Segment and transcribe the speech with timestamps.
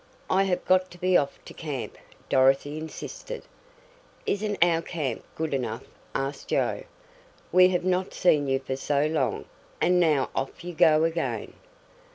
[0.31, 1.95] I have got to be off to camp,"
[2.27, 3.43] Dorothy insisted.
[4.25, 5.83] "Isn't our camp good enough?"
[6.15, 6.85] asked Joe.
[7.51, 9.45] "We have not seen you for so long
[9.79, 11.53] and now off you go again."